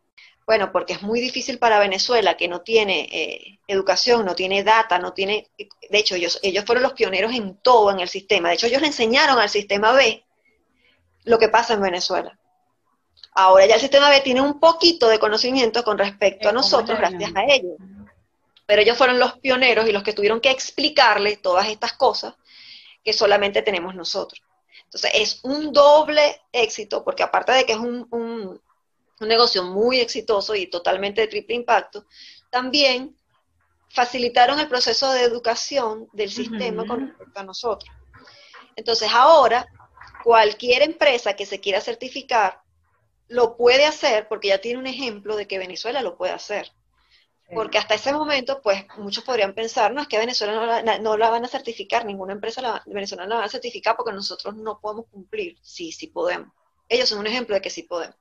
[0.46, 5.00] Bueno, porque es muy difícil para Venezuela, que no tiene eh, educación, no tiene data,
[5.00, 5.50] no tiene...
[5.58, 8.50] De hecho, ellos, ellos fueron los pioneros en todo en el sistema.
[8.50, 10.24] De hecho, ellos le enseñaron al sistema B
[11.24, 12.38] lo que pasa en Venezuela.
[13.34, 17.32] Ahora ya el sistema B tiene un poquito de conocimiento con respecto a nosotros gracias
[17.36, 17.76] a ellos.
[18.66, 22.36] Pero ellos fueron los pioneros y los que tuvieron que explicarle todas estas cosas
[23.04, 24.42] que solamente tenemos nosotros.
[24.96, 28.62] Entonces es un doble éxito porque aparte de que es un,
[29.20, 32.06] negocio muy exitoso y totalmente de triple impacto,
[32.50, 33.18] también
[33.90, 37.94] facilitaron el proceso de educación del sistema con respecto a nosotros.
[38.78, 39.68] Entonces ahora,
[40.24, 42.62] cualquier empresa que se quiera certificar
[43.28, 46.72] lo puede hacer porque ya tiene un ejemplo de que Venezuela lo puede hacer.
[47.54, 51.46] Porque hasta ese momento, pues muchos podrían pensar, no, es que Venezuela no la, van
[51.46, 55.58] a certificar, ninguna empresa la, venezolana la va a certificar porque nosotros no podemos cumplir.
[55.62, 56.52] Sí, sí podemos.
[56.90, 58.16] Ellos son un ejemplo de que sí podemos.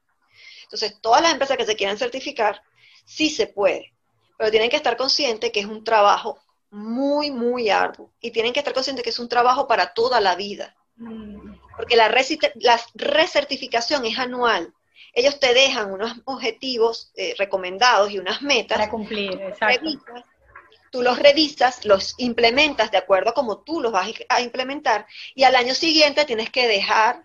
[0.64, 2.62] Entonces, todas las empresas que se quieran certificar,
[3.06, 3.94] sí se puede,
[4.37, 6.38] pero tienen que estar conscientes que es un trabajo
[6.70, 10.34] muy, muy arduo y tienen que estar conscientes que es un trabajo para toda la
[10.34, 10.76] vida.
[10.96, 11.54] Mm.
[11.76, 12.08] Porque la,
[12.56, 14.74] la recertificación es anual
[15.14, 18.79] ellos te dejan unos objetivos eh, recomendados y unas metas.
[18.79, 19.90] Para cumplir, exacto.
[20.90, 25.44] tú los revisas, los implementas de acuerdo a como tú los vas a implementar y
[25.44, 27.24] al año siguiente tienes que dejar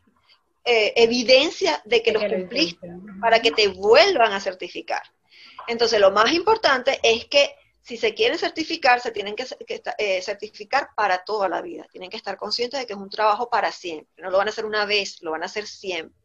[0.66, 2.88] eh, evidencia de que los cumpliste
[3.22, 5.02] para que te vuelvan a certificar.
[5.68, 9.48] Entonces, lo más importante es que si se quieren certificar, se tienen que,
[9.98, 11.88] eh, certificar para toda la vida.
[11.92, 14.22] Tienen que estar conscientes de que es un trabajo para siempre.
[14.22, 16.19] No lo van a hacer una vez, lo van a hacer siempre.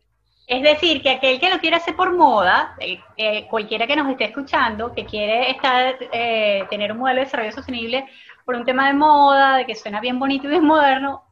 [0.47, 4.11] Es decir, que aquel que lo quiere hacer por moda, eh, eh, cualquiera que nos
[4.11, 8.07] esté escuchando, que quiere estar, eh, tener un modelo de desarrollo sostenible
[8.45, 11.25] por un tema de moda, de que suena bien bonito y bien moderno,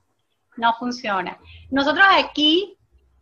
[0.57, 1.39] no funciona.
[1.71, 2.79] Nosotros aquí,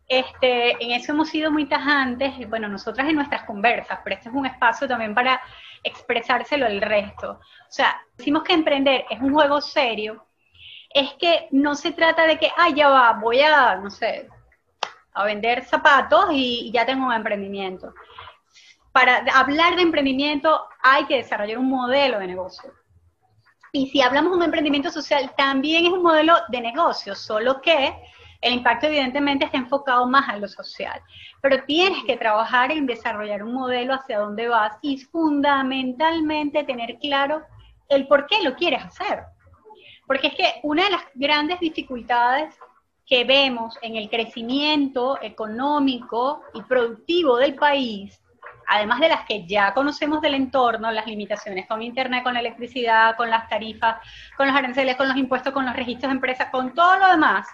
[0.07, 4.35] este, en eso hemos sido muy tajantes, bueno, nosotras en nuestras conversas, pero este es
[4.35, 5.41] un espacio también para
[5.83, 7.31] expresárselo al resto.
[7.31, 10.25] O sea, decimos que emprender es un juego serio,
[10.93, 14.29] es que no se trata de que, ah, ya va, voy a, no sé,
[15.13, 17.93] a vender zapatos y ya tengo un emprendimiento.
[18.91, 22.73] Para hablar de emprendimiento hay que desarrollar un modelo de negocio.
[23.73, 27.95] Y si hablamos de un emprendimiento social, también es un modelo de negocio, solo que
[28.41, 31.01] el impacto evidentemente está enfocado más a lo social.
[31.41, 37.43] Pero tienes que trabajar en desarrollar un modelo hacia dónde vas y fundamentalmente tener claro
[37.87, 39.23] el por qué lo quieres hacer.
[40.05, 42.53] Porque es que una de las grandes dificultades
[43.05, 48.21] que vemos en el crecimiento económico y productivo del país,
[48.67, 53.15] además de las que ya conocemos del entorno, las limitaciones con Internet, con la electricidad,
[53.17, 53.97] con las tarifas,
[54.37, 57.47] con los aranceles, con los impuestos, con los registros de empresas, con todo lo demás,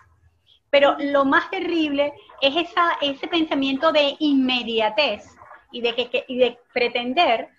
[0.70, 5.36] pero lo más terrible es esa, ese pensamiento de inmediatez
[5.72, 7.50] y de, que, y de pretender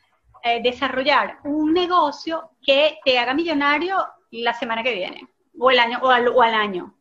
[0.44, 5.26] eh, desarrollar un negocio que te haga millonario la semana que viene
[5.58, 6.94] o el año o al, o al año.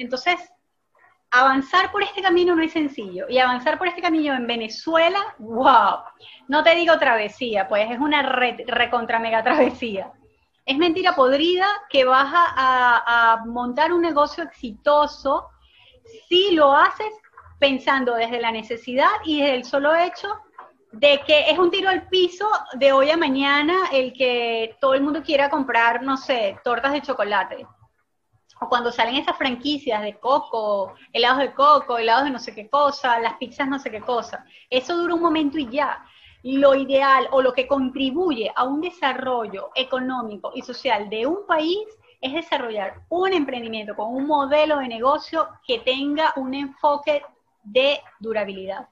[0.00, 0.36] Entonces,
[1.30, 3.26] avanzar por este camino no es sencillo.
[3.28, 5.98] Y avanzar por este camino en Venezuela, wow.
[6.48, 10.10] No te digo travesía, pues es una recontra mega travesía.
[10.64, 15.48] Es mentira podrida que vas a, montar un negocio exitoso
[16.28, 17.12] si lo haces
[17.58, 20.28] pensando desde la necesidad y desde el solo hecho
[20.92, 25.02] de que es un tiro al piso de hoy a mañana el que todo el
[25.02, 27.66] mundo quiera comprar, no sé, tortas de chocolate.
[28.60, 32.68] O cuando salen esas franquicias de coco, helados de coco, helados de no sé qué
[32.68, 34.44] cosa, las pizzas no sé qué cosa.
[34.68, 36.04] Eso dura un momento y ya
[36.42, 41.86] lo ideal o lo que contribuye a un desarrollo económico y social de un país
[42.20, 47.22] es desarrollar un emprendimiento con un modelo de negocio que tenga un enfoque
[47.62, 48.88] de durabilidad.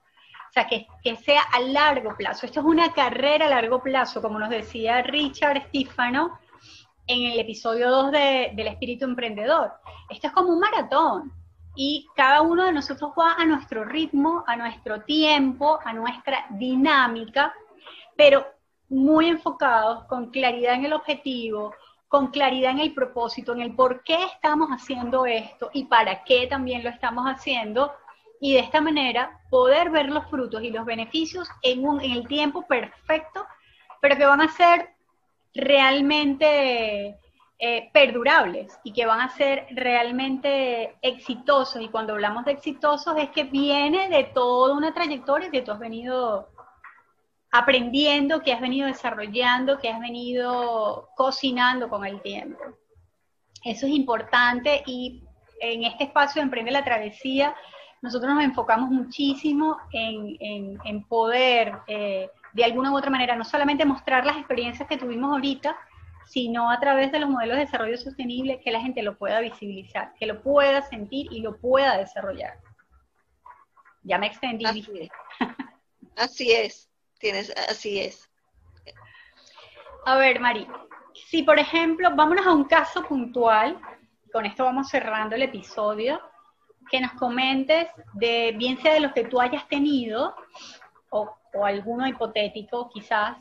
[0.49, 2.47] O sea, que, sea a largo plazo.
[2.47, 6.39] Esto es una carrera a largo plazo, como nos decía Richard Stefano
[7.09, 9.73] en el episodio 2 de, del espíritu emprendedor.
[10.09, 11.33] Esto es como un maratón
[11.75, 17.53] y cada uno de nosotros va a nuestro ritmo, a nuestro tiempo, a nuestra dinámica,
[18.15, 18.45] pero
[18.89, 21.73] muy enfocados, con claridad en el objetivo,
[22.07, 26.45] con claridad en el propósito, en el por qué estamos haciendo esto y para qué
[26.47, 27.91] también lo estamos haciendo,
[28.39, 32.27] y de esta manera poder ver los frutos y los beneficios en, un, en el
[32.27, 33.45] tiempo perfecto,
[33.99, 34.98] pero que van a ser
[35.53, 37.17] realmente
[37.59, 41.81] eh, perdurables y que van a ser realmente exitosos.
[41.81, 45.79] Y cuando hablamos de exitosos es que viene de toda una trayectoria que tú has
[45.79, 46.49] venido
[47.51, 52.63] aprendiendo, que has venido desarrollando, que has venido cocinando con el tiempo.
[53.63, 55.23] Eso es importante y
[55.59, 57.55] en este espacio de Emprende la Travesía
[58.01, 64.25] nosotros nos enfocamos muchísimo en, poder, eh, de alguna u otra manera, no solamente mostrar
[64.25, 65.75] las experiencias que tuvimos ahorita,
[66.25, 70.13] sino a través de los modelos de desarrollo sostenible que la gente lo pueda visibilizar,
[70.19, 72.59] que lo pueda sentir y lo pueda desarrollar.
[74.03, 74.65] Ya me extendí.
[76.15, 78.29] Así es, tienes, así es.
[80.05, 80.67] A ver, Mari,
[81.13, 83.79] si por ejemplo, vámonos a un caso puntual,
[84.31, 86.19] con esto vamos cerrando el episodio,
[86.89, 90.35] que nos comentes de, bien sea de los que tú hayas tenido,
[91.09, 93.37] o, o alguno hipotético quizás,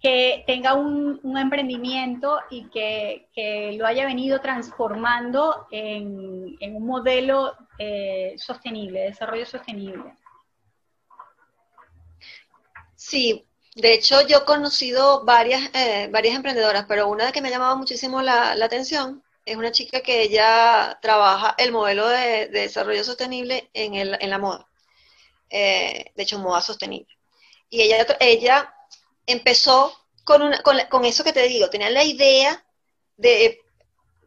[0.00, 3.28] que tenga un, emprendimiento y que,
[3.76, 10.14] lo haya venido transformando en, un modelo eh, sostenible, desarrollo sostenible.
[12.94, 17.52] Sí, de hecho yo he conocido varias, eh, varias emprendedoras, pero una que me ha
[17.52, 23.70] llamado muchísimo la, atención es una chica que ella trabaja el modelo de, desarrollo sostenible
[23.72, 24.67] en, el, en la moda,
[25.50, 27.14] eh, de hecho moda sostenible.
[27.70, 28.74] Y ella, ella
[29.26, 29.92] empezó
[30.24, 32.64] con, una, con, eso que te digo, tenía la idea
[33.16, 33.60] de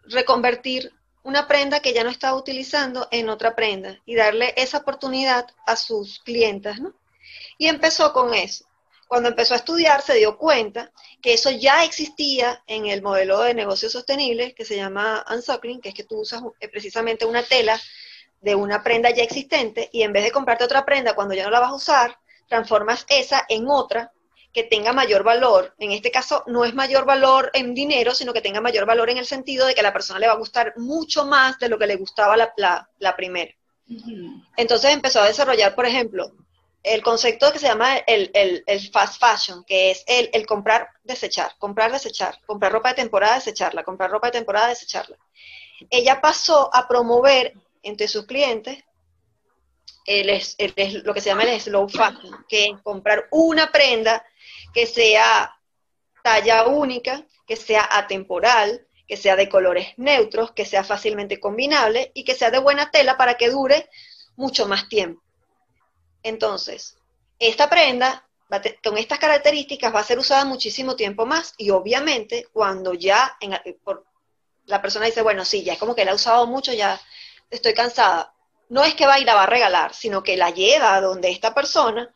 [0.06, 0.92] reconvertir
[1.24, 5.76] una prenda que ya no estaba utilizando en otra prenda y darle esa oportunidad a
[5.76, 6.94] sus clientas, ¿no?
[7.58, 8.66] Y empezó con eso.
[9.08, 13.54] Cuando empezó a estudiar se dio cuenta que eso ya existía en el modelo de
[13.54, 17.80] negocio sostenible que se llama unsuckling, que es que tú usas eh, precisamente una tela
[18.42, 21.52] de una prenda ya existente y en vez de comprarte otra prenda cuando ya no
[21.52, 24.12] la vas a usar, transformas esa en otra
[24.54, 25.74] que tenga mayor valor.
[25.80, 29.18] En este caso, no es mayor valor en dinero, sino que tenga mayor valor en
[29.18, 31.80] el sentido de que a la persona le va a gustar mucho más de lo
[31.80, 32.54] que le gustaba la,
[33.00, 33.54] la, primera.
[34.58, 36.34] Entonces empezó a desarrollar, por ejemplo,
[36.84, 41.92] el concepto que se llama el, fast fashion, que es el, el, comprar, desechar, comprar,
[41.92, 45.18] desechar, comprar ropa de temporada, desecharla, comprar ropa de temporada, desecharla.
[45.90, 47.54] Ella pasó a promover
[47.84, 48.84] entre sus clientes
[50.06, 50.28] el,
[51.04, 54.26] lo que se llama el slow fashion, que es comprar una prenda
[54.74, 55.56] que sea
[56.24, 62.24] talla única, que sea atemporal, que sea de colores neutros, que sea fácilmente combinable y
[62.24, 63.90] que sea de buena tela para que dure
[64.36, 65.22] mucho más tiempo.
[66.24, 66.98] Entonces,
[67.40, 68.28] esta prenda
[68.84, 73.38] con estas características va a ser usada muchísimo tiempo más y obviamente cuando ya
[74.66, 77.00] la persona dice, bueno, sí, ya es como que la he usado mucho, ya
[77.52, 78.34] estoy cansada,
[78.70, 82.14] no es que va va a regalar, sino que la lleva a donde esta persona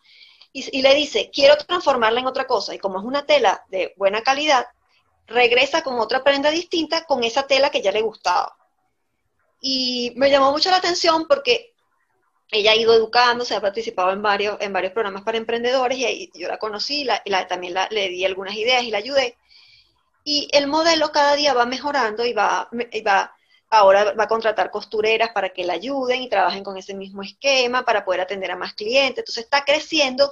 [0.58, 2.74] y, le dice, quiero transformarla en otra cosa.
[2.74, 4.66] Y como es una tela de buena calidad,
[5.28, 8.56] regresa con otra prenda distinta con esa tela que ya le gustaba.
[9.60, 11.74] Y me llamó mucho la atención porque
[12.52, 16.48] ella ha ido educándose, ha participado en varios, en varios programas para emprendedores y yo
[16.48, 19.38] la conocí y la, también le di algunas ideas y la ayudé.
[20.24, 23.36] Y el modelo cada día va mejorando y va, y va,
[23.70, 27.84] ahora va a contratar costureras para que la ayuden y trabajen con ese mismo esquema
[27.84, 29.20] para poder atender a más clientes.
[29.20, 30.32] Entonces está creciendo,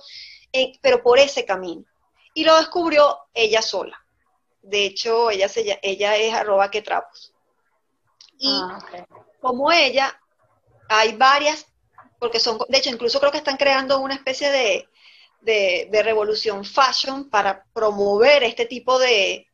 [0.52, 1.84] eh, pero por ese camino.
[2.34, 4.04] Y lo descubrió ella sola.
[4.62, 7.34] De hecho, ella, se, ella es arroba que trapos.
[8.40, 8.80] Y ah,
[9.42, 10.20] como ella,
[10.90, 11.68] hay varias
[12.24, 17.66] porque son, de hecho, incluso creo que están creando una especie de, revolución fashion para
[17.74, 19.46] promover este tipo de,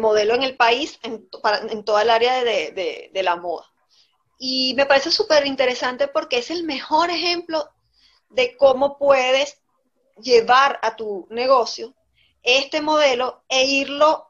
[0.00, 1.28] modelo en el país, en,
[1.70, 3.66] en toda el área de, la moda.
[4.38, 7.68] Y me parece súper interesante porque es el mejor ejemplo
[8.30, 9.60] de cómo puedes
[10.20, 11.94] llevar a tu negocio
[12.42, 14.28] este modelo e irlo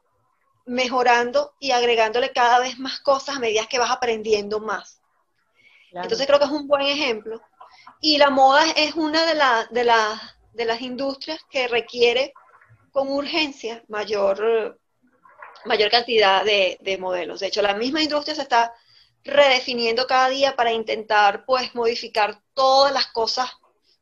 [0.65, 5.01] mejorando y agregándole cada vez más cosas a medida que vas aprendiendo más.
[5.91, 7.41] Entonces creo que es un buen ejemplo
[8.01, 9.35] y la moda es una de,
[9.71, 10.15] de,
[10.53, 12.33] de las industrias que requiere
[12.91, 14.79] con urgencia mayor,
[15.65, 17.39] mayor cantidad de, modelos.
[17.39, 18.73] De hecho, la misma industria se está
[19.23, 23.49] redefiniendo cada día para intentar pues modificar todas las cosas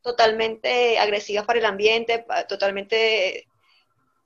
[0.02, 3.48] totalmente agresivas para el ambiente, totalmente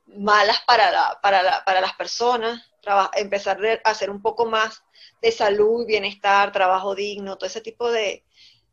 [0.07, 2.71] malas para, las personas,
[3.15, 4.83] empezar a hacer un poco más
[5.21, 8.23] de salud, bienestar, trabajo digno, todo ese tipo de,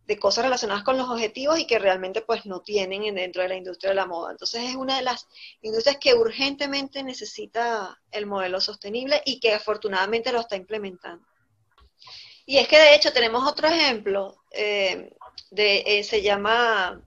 [0.06, 3.56] de cosas relacionadas con los objetivos y que realmente pues no tienen dentro de la
[3.56, 4.32] industria de la moda.
[4.32, 5.28] Entonces es una de las
[5.60, 11.26] industrias que urgentemente necesita el modelo sostenible y que afortunadamente lo está implementando.
[12.44, 15.14] Y es que de hecho tenemos otro ejemplo, eh,
[15.50, 17.00] de, eh, se llama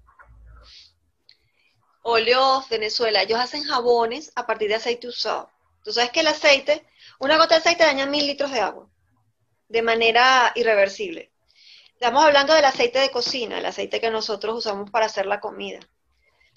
[2.04, 3.24] Oleos Venezuela.
[3.24, 5.50] Ellos hacen jabones a partir de aceite usado.
[5.84, 6.88] Tú sabes que el aceite,
[7.20, 8.90] una gota de aceite daña mil litros de agua
[9.68, 11.32] de manera irreversible.
[11.96, 15.80] Estamos hablando del aceite de cocina, el aceite que nosotros usamos para hacer la comida.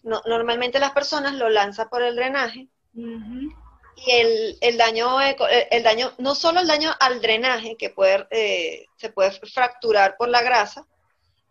[0.02, 6.60] normalmente las personas lo lanzan por el drenaje y el, daño, el, daño, no solo
[6.60, 10.86] el daño al drenaje, que puede, eh, se puede fracturar por la grasa,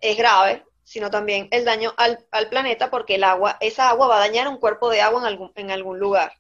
[0.02, 4.28] es grave, sino también el daño al, planeta porque el agua, esa agua va a
[4.28, 6.34] dañar un cuerpo de agua en algún, en algún lugar.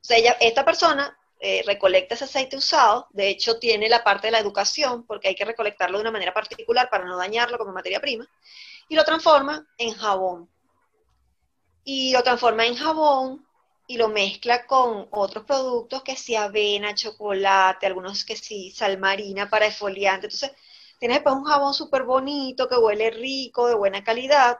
[0.00, 4.30] O sea, esta persona eh, recolecta ese aceite usado, de hecho tiene la parte de
[4.30, 8.00] la educación, porque hay que recolectarlo de una manera particular para no dañarlo como materia
[8.00, 8.26] prima,
[8.88, 10.50] y lo transforma en jabón.
[11.84, 13.46] Y lo transforma en jabón
[13.86, 19.48] y lo mezcla con otros productos que si avena, chocolate, algunos que sí, sal marina
[19.48, 20.26] para esfoliante.
[20.26, 20.52] Entonces,
[20.98, 24.58] tienes después un jabón súper bonito, que huele rico, de buena calidad,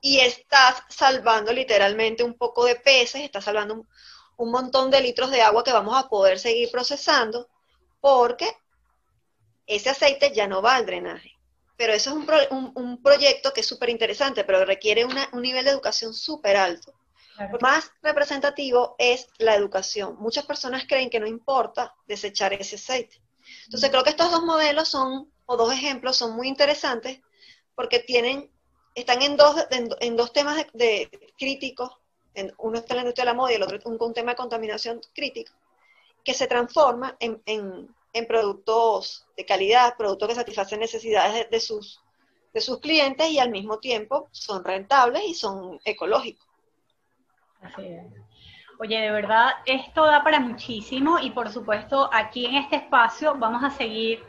[0.00, 3.88] y estás salvando literalmente un poco de peces, estás salvando un,
[4.36, 7.48] un montón de litros de agua que vamos a poder seguir procesando
[8.00, 8.50] porque
[9.66, 11.32] ese aceite ya no va al drenaje.
[11.76, 16.14] Pero eso es un, proyecto que es súper interesante, pero requiere un nivel de educación
[16.14, 16.94] súper alto.
[17.60, 20.16] Más representativo es la educación.
[20.18, 23.20] Muchas personas creen que no importa desechar ese aceite.
[23.64, 27.20] Entonces creo que estos dos modelos son, o dos ejemplos, son muy interesantes
[27.74, 28.52] porque tienen,
[28.94, 31.90] están en dos, en, dos temas de críticos
[32.58, 34.36] uno está en la industria de la moda y el otro un, un tema de
[34.36, 35.52] contaminación crítica,
[36.24, 37.94] que se transforma en,
[38.28, 42.00] productos de calidad, productos que satisfacen necesidades de, sus,
[42.52, 46.46] de sus clientes y al mismo tiempo son rentables y son ecológicos.
[47.60, 48.04] Así es.
[48.80, 53.62] Oye, de verdad, esto da para muchísimo y por supuesto aquí en este espacio vamos
[53.62, 54.24] a seguir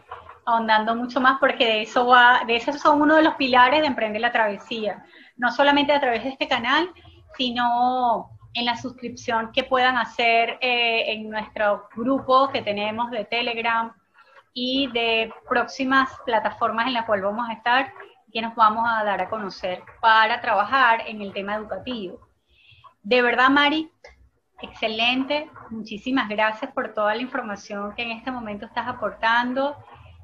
[0.46, 3.88] ahondando mucho más porque de eso va, de eso son uno de los pilares de
[3.88, 5.04] Emprender la Travesía.
[5.36, 6.94] No solamente a través de este canal,
[7.38, 13.94] sino en la suscripción que puedan hacer eh, en nuestro grupo que tenemos de Telegram
[14.54, 17.94] y de próximas plataformas en las cuales vamos a estar
[18.32, 22.20] que nos vamos a dar a conocer para trabajar en el tema educativo.
[23.04, 23.90] De verdad, Mari,
[24.62, 25.50] excelente.
[25.70, 29.78] Muchísimas gracias por toda la información que en este momento estás aportando.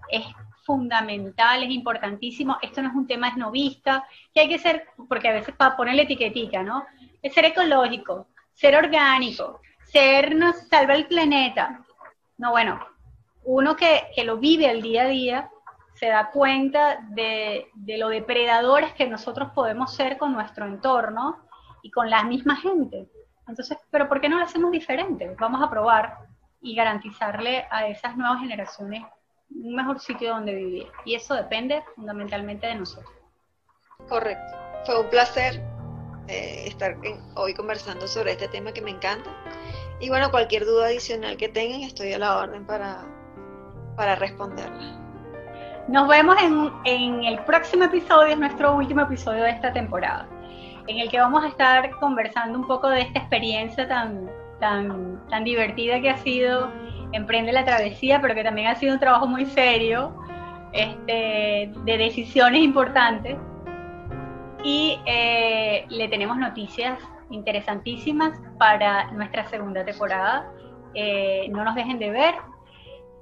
[0.09, 0.25] Es
[0.63, 2.57] fundamental, es importantísimo.
[2.61, 6.03] Esto no es un tema esnovista, que hay que ser, porque a veces para ponerle
[6.03, 6.85] etiquetica, ¿no?
[7.21, 11.83] Es ser ecológico, ser orgánico, ser nos salva el planeta.
[12.37, 12.79] No, bueno,
[13.43, 15.49] uno que, lo vive al día a día
[15.93, 17.67] se da cuenta de,
[17.97, 21.39] lo depredadores que nosotros podemos ser con nuestro entorno
[21.83, 23.09] y con la misma gente.
[23.47, 25.35] Entonces, ¿pero por qué no lo hacemos diferente?
[25.39, 26.17] Vamos a probar
[26.61, 29.03] y garantizarle a esas nuevas generaciones
[29.53, 30.87] un mejor sitio donde vivir.
[31.05, 33.13] Y eso depende fundamentalmente de nosotros.
[34.07, 34.57] Correcto.
[34.85, 35.61] Fue un placer
[36.27, 36.95] eh, estar
[37.35, 39.29] hoy conversando sobre este tema que me encanta.
[39.99, 43.05] Y bueno, cualquier duda adicional que tengan, estoy a la orden para,
[43.95, 44.97] para responderla.
[45.87, 50.27] Nos vemos en, en el próximo episodio, es nuestro último episodio de esta temporada,
[50.87, 55.43] en el que vamos a estar conversando un poco de esta experiencia tan, tan, tan
[55.43, 56.71] divertida que ha sido
[57.11, 60.15] Emprende la Travesía, pero que también ha sido un trabajo muy serio,
[60.71, 63.37] este, de decisiones importantes.
[64.63, 66.99] Y eh, le tenemos noticias
[67.29, 70.51] interesantísimas para nuestra segunda temporada.
[70.93, 72.35] Eh, no nos dejen de ver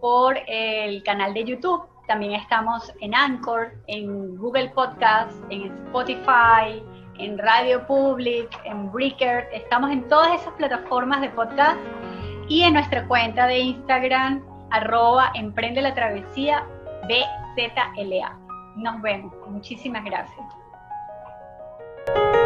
[0.02, 1.84] por el canal de YouTube.
[2.08, 6.84] También estamos en Anchor, en Google Podcast, en Spotify,
[7.20, 9.48] en Radio Public, en Breaker.
[9.54, 11.80] Estamos en todas esas plataformas de podcast
[12.48, 16.66] y en nuestra cuenta de Instagram, arroba emprende la travesía
[17.04, 18.38] BZLA.
[18.76, 19.34] Nos vemos.
[19.48, 20.59] Muchísimas gracias.
[22.06, 22.39] Thank you.